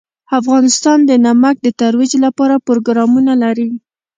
افغانستان 0.39 0.99
د 1.09 1.11
نمک 1.25 1.55
د 1.61 1.67
ترویج 1.81 2.11
لپاره 2.25 2.63
پروګرامونه 2.67 3.33
لري. 3.43 3.69